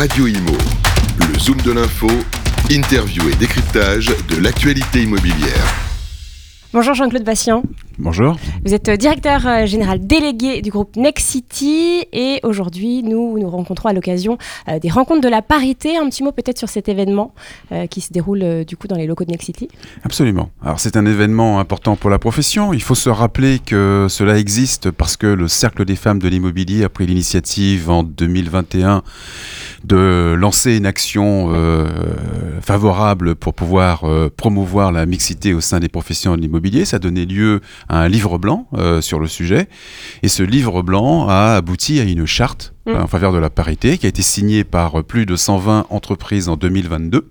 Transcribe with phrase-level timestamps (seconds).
[0.00, 0.56] Radio Imo,
[1.18, 2.08] le zoom de l'info,
[2.70, 5.90] interview et décryptage de l'actualité immobilière.
[6.72, 7.64] Bonjour Jean-Claude Bassian.
[7.98, 8.38] Bonjour.
[8.64, 13.90] Vous êtes euh, directeur euh, général délégué du groupe Nexity et aujourd'hui nous nous rencontrons
[13.90, 15.98] à l'occasion euh, des rencontres de la parité.
[15.98, 17.34] Un petit mot peut-être sur cet événement
[17.90, 19.68] qui se déroule du coup dans les locaux de Nexity.
[20.02, 20.50] Absolument.
[20.62, 22.72] Alors c'est un événement important pour la profession.
[22.72, 26.84] Il faut se rappeler que cela existe parce que le Cercle des femmes de l'immobilier
[26.84, 29.02] a pris l'initiative en 2021
[29.84, 31.52] de lancer une action
[32.60, 34.04] favorable pour pouvoir
[34.36, 38.08] promouvoir la mixité au sein des professions de l'immobilier ça a donné lieu à un
[38.08, 39.68] livre blanc euh, sur le sujet.
[40.22, 42.94] Et ce livre blanc a abouti à une charte mm.
[42.96, 46.56] en faveur de la parité qui a été signée par plus de 120 entreprises en
[46.56, 47.28] 2022.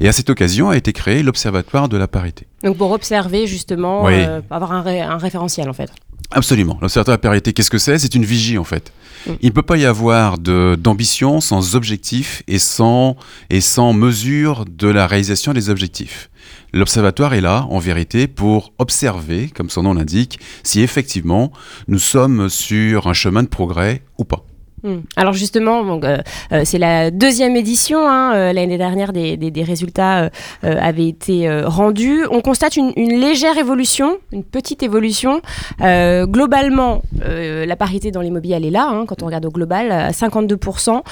[0.00, 2.46] Et à cette occasion a été créé l'Observatoire de la parité.
[2.64, 5.90] Donc pour observer justement, euh, avoir un, référentiel en fait.
[6.34, 6.78] Absolument.
[6.80, 7.98] L'Observatoire de la parité, qu'est-ce que c'est?
[7.98, 8.92] C'est une vigie en fait.
[9.26, 9.32] Mm.
[9.40, 13.16] Il ne peut pas y avoir d'ambition sans objectif et sans,
[13.50, 16.30] et sans mesure de la réalisation des objectifs.
[16.72, 21.52] L'observatoire est là, en vérité, pour observer, comme son nom l'indique, si effectivement
[21.86, 24.46] nous sommes sur un chemin de progrès ou pas.
[24.84, 25.02] Hmm.
[25.14, 26.18] Alors justement, euh,
[26.52, 28.00] euh, c'est la deuxième édition.
[28.08, 30.30] Hein, euh, l'année dernière, des, résultats
[30.62, 32.24] avaient été rendus.
[32.30, 35.40] On constate une, légère évolution, une petite évolution.
[35.80, 40.10] globalement, la parité dans l'immobilier, elle est là, hein, quand on regarde au global, à
[40.10, 40.90] 52%.
[40.90, 41.02] en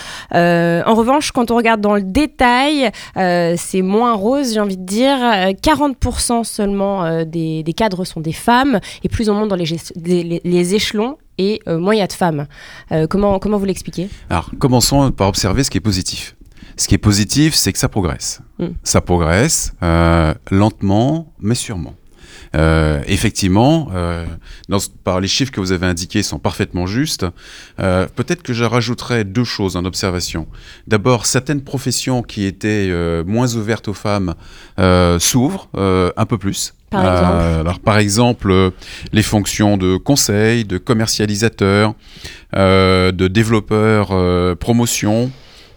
[0.95, 5.19] revanche, quand on regarde dans le détail, c'est moins rose, j'ai envie de dire.
[5.19, 11.17] 40% seulement des, cadres sont des femmes, et plus on monte dans les, les échelons,
[11.41, 12.47] et euh, moins il y a de femmes.
[12.93, 14.09] Euh, comment, comment vous l'expliquez?
[14.29, 16.37] Alors, commençons par observer ce qui est positif.
[16.77, 18.41] Ce qui est positif, c'est que ça progresse.
[18.59, 18.69] Hmm.
[18.85, 21.95] Ça progresse euh, lentement, mais sûrement.
[23.07, 23.91] effectivement,
[25.05, 27.25] par les chiffres que vous avez indiqués sont parfaitement justes.
[27.77, 30.49] Peut-être que je rajouterais deux choses en observation.
[30.89, 32.91] D'abord, certaines professions qui étaient
[33.25, 34.35] moins ouvertes aux femmes
[35.21, 35.69] s'ouvrent
[36.23, 36.75] un peu plus.
[36.91, 37.37] Par exemple.
[37.37, 38.71] Euh, alors, par exemple, euh,
[39.13, 41.95] les fonctions de conseil, de commercialisateur,
[42.57, 44.09] euh, de développeur
[44.59, 45.31] promotion.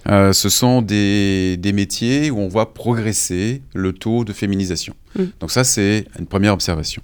[0.07, 4.95] ce sont des, des, métiers où on voit progresser le taux de féminisation.
[5.15, 5.23] Mm.
[5.39, 7.01] Donc ça, c'est une première observation.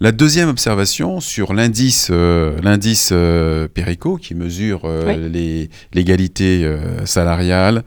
[0.00, 5.30] La deuxième observation sur l'indice euh, l'indice euh, Perico qui mesure euh,
[5.92, 6.68] l'égalité
[7.04, 7.84] salariale,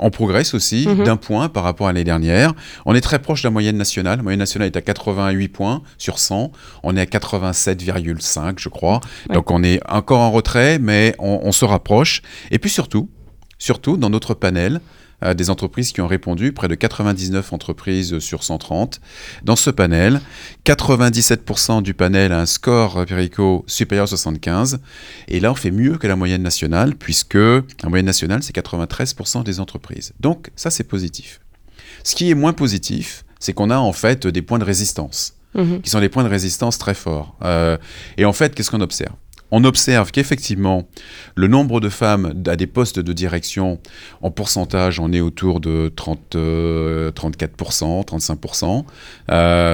[0.00, 1.04] on progresse aussi mhm.
[1.04, 2.52] d'un point par rapport à l'année dernière.
[2.84, 4.18] On est très proche de la moyenne nationale.
[4.18, 6.52] La moyenne nationale est à 88 points sur 100.
[6.82, 9.00] On est à 87,5 je crois.
[9.32, 12.22] Donc on est encore en retrait, mais on, on se rapproche.
[12.50, 13.08] Et puis surtout,
[13.58, 14.80] surtout dans notre panel,
[15.34, 19.00] des entreprises qui ont répondu, près de 99 entreprises sur 130.
[19.44, 20.20] Dans ce panel,
[20.66, 24.78] 97% du panel a un score Perico supérieur à 75.
[25.28, 29.42] Et là, on fait mieux que la moyenne nationale, puisque la moyenne nationale, c'est 93%
[29.42, 30.12] des entreprises.
[30.20, 31.40] Donc, ça, c'est positif.
[32.04, 35.82] Ce qui est moins positif, c'est qu'on a en fait des points de résistance, mhm.
[35.82, 37.36] qui sont des points de résistance très forts.
[37.42, 37.76] Euh,
[38.16, 39.14] et en fait, qu'est-ce qu'on observe?
[39.50, 40.88] On observe qu'effectivement,
[41.34, 43.78] le nombre de femmes à des postes de direction,
[44.22, 48.84] en pourcentage, on est autour de 30, 34%, 35%.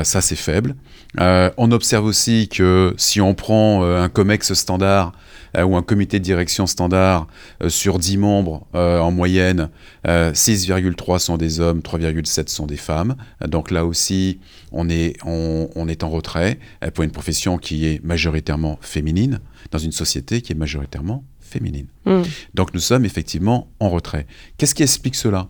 [0.05, 0.75] ça, c'est faible.
[1.21, 5.19] Euh, on observe aussi que si on prend euh, un COMEX standard euh,
[5.59, 7.27] ou un comité de direction standard
[7.69, 9.69] sur 10 membres en moyenne,
[10.07, 13.17] 6,3 sont des hommes, 3,7 sont des femmes.
[13.47, 14.41] Donc là aussi,
[14.71, 16.59] on est, on est en retrait
[16.95, 19.41] pour une profession qui est majoritairement féminine
[19.71, 21.87] dans une société qui est majoritairement féminine.
[22.07, 22.23] Hmm.
[22.55, 24.27] Donc nous sommes effectivement en retrait.
[24.57, 25.49] Qu'est-ce qui explique cela?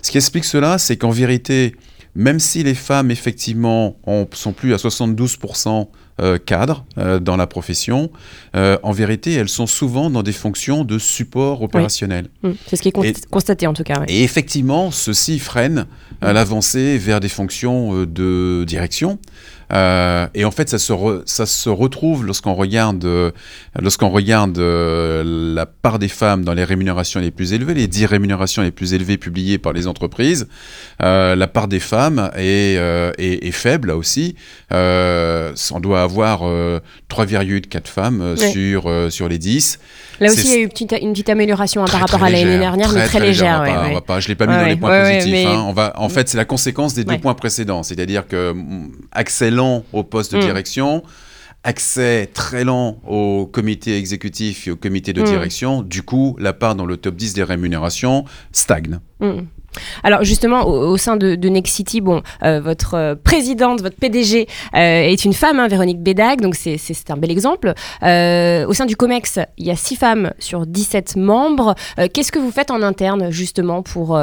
[0.00, 1.74] Ce qui explique cela, c'est qu'en vérité,
[2.14, 5.88] même si les femmes effectivement ne sont plus à 72%
[6.22, 8.12] euh, cadres euh, dans la profession,
[8.54, 12.28] euh, en vérité, elles sont souvent dans des fonctions de support opérationnel.
[12.44, 12.52] Hmm.
[12.66, 14.02] C'est ce qui est constaté en tout cas.
[14.06, 15.86] Et effectivement, ceci freine
[16.20, 19.18] l'avancée vers des fonctions de direction.
[19.72, 23.32] Et en fait, ça se, ça se retrouve lorsqu'on regarde,
[23.80, 28.62] lorsqu'on regarde la part des femmes dans les rémunérations les plus élevées, les 10 rémunérations
[28.62, 30.46] les plus élevées publiées par les entreprises.
[31.00, 32.76] La part des femmes est,
[33.18, 34.36] est, est faible là aussi.
[34.70, 39.78] on doit avoir 3,4 femmes sur, sur les 10.
[40.20, 42.30] Là aussi, il y a eu une petite, une petite amélioration hein, par rapport à
[42.30, 43.64] l'année dernière, mais très légère.
[43.64, 45.46] je ne l'ai pas mis dans les points positifs.
[45.46, 45.64] Hein.
[45.66, 47.82] On va, en fait, c'est la conséquence des deux points précédents.
[47.82, 50.42] C'est-à-dire que mm, accès lent au poste de mm.
[50.42, 51.02] direction,
[51.64, 55.24] accès très lent au comité exécutif et au comité de mm.
[55.24, 55.82] direction.
[55.82, 59.00] Du coup, la part dans le top 10 des rémunérations stagne.
[60.02, 64.46] Alors justement, au, sein de, de, Next City, bon, euh, votre euh, présidente, votre PDG
[64.74, 66.78] euh, est une femme, hein, Véronique Bédag, donc c'est
[67.10, 67.72] un bel exemple.
[68.02, 71.74] au sein du COMEX, il y a 6 femmes sur 17 membres.
[72.12, 74.20] Qu'est-ce que vous faites en interne justement pour,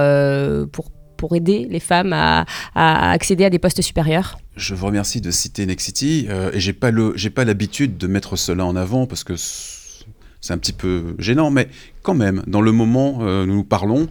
[0.71, 2.45] pour, aider les femmes à,
[2.75, 4.37] accéder à des postes supérieurs?
[4.55, 8.65] Je vous remercie de citer Next City et j'ai pas pas l'habitude de mettre cela
[8.65, 11.67] en avant parce que c'est un petit peu gênant, mais
[12.01, 14.07] quand même, dans le moment où nous parlons,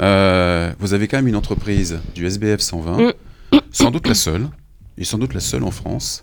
[0.00, 3.12] euh, vous avez quand même une entreprise du SBF 120, mm.
[3.70, 4.48] sans doute la seule,
[4.98, 6.22] et sans doute la seule en France,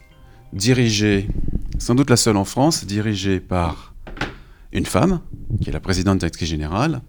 [0.52, 1.28] dirigée,
[1.80, 3.94] sans doute la seule en France, dirigée par
[4.72, 5.20] une femme,
[5.62, 7.02] qui est la présidente directrice générale,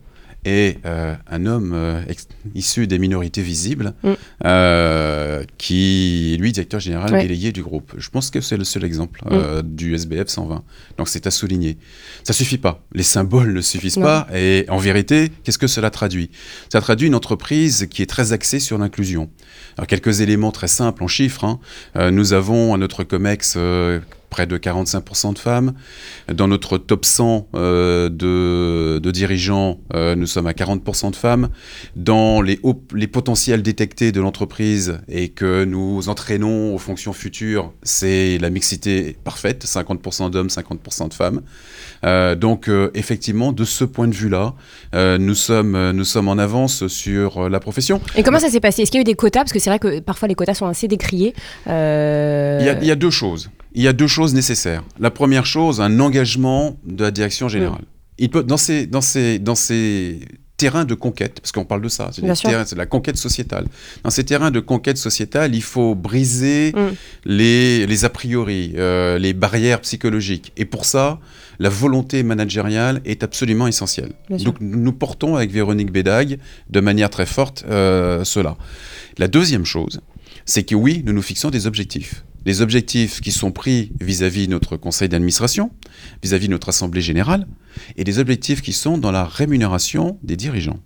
[0.45, 2.03] et euh, un homme euh,
[2.55, 4.13] issu des minorités visibles, mm.
[4.45, 7.95] euh, qui est lui directeur général délégué du groupe.
[7.97, 9.63] Je pense que c'est le seul exemple mm.
[9.63, 10.63] du SBF 120.
[10.99, 11.79] Donc c'est à souligner.
[12.23, 12.83] Ça suffit pas.
[12.93, 14.27] Les symboles ne suffisent pas.
[14.35, 16.31] Et en vérité, qu'est-ce que cela traduit?
[16.73, 19.31] Ça traduit une entreprise qui est très axée sur l'inclusion.
[19.77, 21.45] Alors quelques éléments très simples en chiffres.
[21.45, 22.11] Hein.
[22.11, 23.57] nous avons à notre COMEX
[24.35, 25.75] près de 45% de femmes.
[26.27, 31.51] Dans notre top 100 euh, de, dirigeants, euh, nous sommes à 40% de femmes.
[31.95, 32.59] Dans les,
[32.93, 39.17] les potentiels détectés de l'entreprise et que nous entraînons aux fonctions futures, c'est la mixité
[39.23, 41.41] parfaite, 50% d'hommes, 50% de femmes.
[42.05, 44.55] Euh, donc effectivement, de ce point de vue-là,
[44.95, 48.01] nous, sommes, nous sommes en avance sur la profession.
[48.17, 48.83] Et comment ça s'est passé?
[48.83, 49.41] Est-ce qu'il y a eu des quotas?
[49.41, 51.35] Parce que c'est vrai que parfois les quotas sont assez décriés.
[51.69, 54.85] il y a deux choses il y a deux choses nécessaires.
[54.99, 57.85] La première chose, un engagement de la direction générale.
[58.19, 60.21] Il peut, dans ces, dans ces, dans ces
[60.57, 63.67] terrains de conquête, parce qu'on parle de ça, c'est de la conquête sociétale.
[64.05, 66.95] Dans ces terrains de conquête sociétale, il faut briser mm.
[67.25, 70.53] les, les a priori, euh, les barrières psychologiques.
[70.57, 71.19] Et pour ça,
[71.59, 74.13] la volonté managériale est absolument essentielle.
[74.31, 76.39] Donc nous portons avec Véronique Bédag
[76.71, 78.57] de manière très forte euh, cela.
[79.19, 80.01] La deuxième chose,
[80.45, 84.53] c'est que oui, nous nous fixons des objectifs les objectifs qui sont pris vis-à-vis de
[84.53, 85.71] notre conseil d'administration,
[86.23, 87.47] vis-à-vis de notre assemblée générale,
[87.97, 90.81] et des objectifs qui sont dans la rémunération des dirigeants.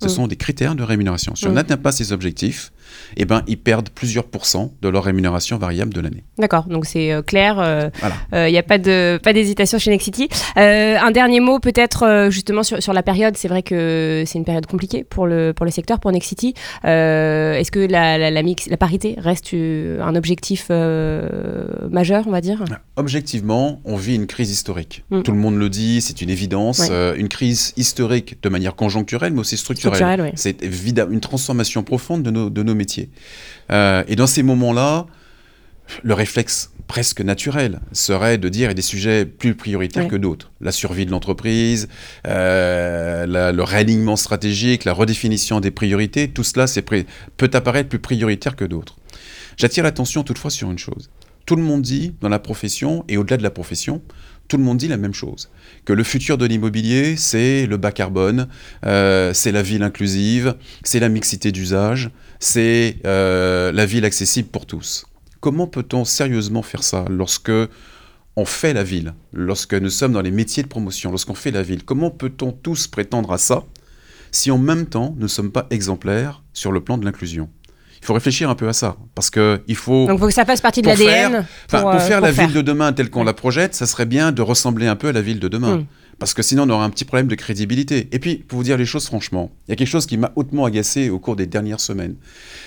[0.00, 0.10] Ce mm.
[0.10, 1.34] sont des critères de rémunération.
[1.34, 1.54] Si on mm.
[1.54, 2.72] n'atteint pas ces objectifs,
[3.16, 6.24] eh ben, ils perdent plusieurs pourcents de leur rémunération variable de l'année.
[6.38, 8.06] D'accord, donc c'est euh, clair, il
[8.36, 10.28] euh, n'y euh, a pas de pas d'hésitation chez Nexity.
[10.56, 14.66] un dernier mot peut-être justement sur, sur, la période, c'est vrai que c'est une période
[14.66, 16.54] compliquée pour le, pour le secteur, pour Nexity.
[16.84, 22.64] Est-ce que la, la, mix, la parité reste un objectif majeur, on va dire?
[22.96, 25.04] Objectivement, on vit une crise historique.
[25.10, 25.22] Mm.
[25.22, 26.90] Tout le monde le dit, c'est une évidence.
[26.90, 30.32] une crise historique de manière conjoncturelle, mais aussi structurelle.
[30.36, 33.10] C'est évidemment une transformation profonde de nos, de nos métier.
[33.70, 35.06] Euh, et dans ces moments-là,
[36.02, 40.16] le réflexe presque naturel serait de dire il y a des sujets plus prioritaires que
[40.16, 40.50] d'autres.
[40.60, 41.88] La survie de l'entreprise,
[42.26, 46.66] euh, le réalignement stratégique, la redéfinition des priorités, tout cela
[47.36, 48.96] peut apparaître plus prioritaire que d'autres.
[49.56, 51.10] J'attire l'attention toutefois sur une chose.
[51.50, 54.02] Tout le monde dit dans la profession et au-delà de la profession,
[54.46, 55.50] tout le monde dit la même chose.
[55.84, 58.46] Que le futur de l'immobilier, c'est le bas carbone,
[58.86, 60.54] euh, c'est la ville inclusive,
[60.84, 65.06] c'est la mixité d'usage, c'est euh, la ville accessible pour tous.
[65.40, 67.50] Comment peut-on sérieusement faire ça lorsque
[68.36, 71.64] on fait la ville, lorsque nous sommes dans les métiers de promotion, lorsqu'on fait la
[71.64, 71.82] ville?
[71.82, 73.64] Comment peut-on tous prétendre à ça
[74.30, 77.50] si en même temps nous ne sommes pas exemplaires sur le plan de l'inclusion?
[78.02, 80.06] Il faut réfléchir un peu à ça, parce que il faut.
[80.06, 81.46] Donc, faut que ça fasse partie de l'ADN.
[81.68, 84.32] Pour, pour, faire euh, la ville de demain telle qu'on la projette, ça serait bien
[84.32, 85.78] de ressembler un peu à la ville de demain.
[85.78, 85.86] Hmm.
[86.18, 88.08] Parce que sinon, on aura un petit problème de crédibilité.
[88.12, 90.32] Et puis, pour vous dire les choses franchement, il y a quelque chose qui m'a
[90.36, 92.14] hautement agacé au cours des dernières semaines.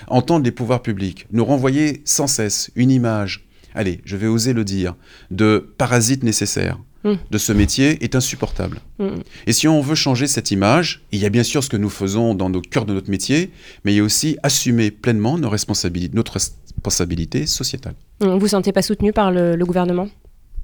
[0.08, 4.64] Entendre les pouvoirs publics nous renvoyer sans cesse une image, allez, je vais oser le
[4.64, 4.96] dire,
[5.30, 7.16] de parasite nécessaire hmm.
[7.30, 8.80] de ce métier est insupportable.
[9.00, 9.22] Hmm.
[9.48, 11.90] Et si on veut changer cette image, il y a bien sûr ce que nous
[11.90, 13.52] faisons dans nos cœurs de notre métier,
[13.84, 17.96] mais il y a aussi assumer pleinement nos responsabilités, notre responsabilité sociétale.
[18.20, 20.08] Vous ne vous sentez pas soutenu par le, le gouvernement?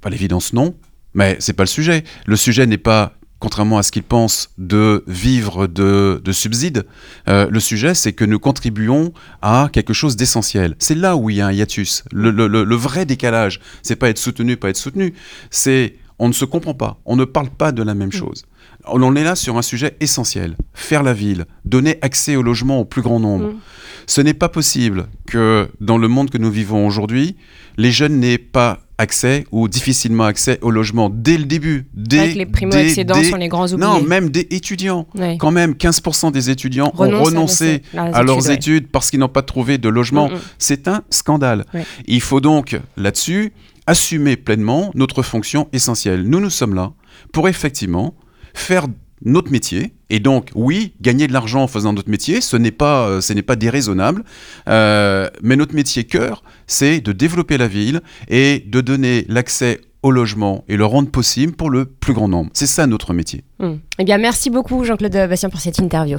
[0.01, 0.75] Par l'évidence, non.
[1.13, 2.03] Mais c'est pas le sujet.
[2.25, 6.85] Le sujet n'est pas contrairement à ce qu'ils pensent, de vivre de, subsides.
[7.27, 10.75] Euh, le sujet, c'est que nous contribuons à quelque chose d'essentiel.
[10.79, 12.03] C'est là où il y a un hiatus.
[12.11, 15.13] Le, vrai décalage, c'est pas être soutenu, pas être soutenu.
[15.49, 18.13] C'est on ne se comprend pas, on ne parle pas de la même mm.
[18.13, 18.45] chose.
[18.85, 20.55] On est là sur un sujet essentiel.
[20.73, 23.53] Faire la ville, donner accès au logement au plus grand nombre.
[23.53, 23.59] Mm.
[24.07, 27.35] Ce n'est pas possible que dans le monde que nous vivons aujourd'hui,
[27.77, 31.87] les jeunes n'aient pas accès ou difficilement accès au logement dès le début.
[31.93, 33.87] Dès, les primo-accédants sont les grands oubliés.
[33.87, 35.07] Non, même des étudiants.
[35.39, 39.77] Quand même, 15% des étudiants ont renoncé à, leurs études parce qu'ils n'ont pas trouvé
[39.77, 40.29] de logement.
[40.29, 40.39] Mm, mm.
[40.57, 41.65] C'est un scandale.
[42.05, 43.53] Il faut donc, là-dessus,
[43.87, 46.23] assumer pleinement notre fonction essentielle.
[46.23, 46.93] Nous, nous sommes là
[47.31, 48.15] pour effectivement
[48.53, 48.87] faire
[49.23, 49.93] notre métier.
[50.09, 53.33] Et donc, oui, gagner de l'argent en faisant notre métier, ce n'est pas, euh, ce
[53.33, 54.23] n'est pas déraisonnable.
[54.67, 60.11] Euh, mais notre métier cœur, c'est de développer la ville et de donner l'accès au
[60.11, 62.49] logement et le rendre possible pour le plus grand nombre.
[62.53, 63.43] C'est ça notre métier.
[63.59, 63.75] Hmm.
[63.97, 66.17] Eh bien, merci beaucoup Jean-Claude Bastien pour cette interview.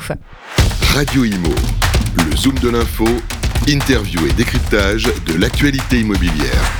[0.94, 1.54] Radio Imo,
[2.16, 3.06] le zoom de l'info,
[3.66, 6.79] interview et décryptage de l'actualité immobilière.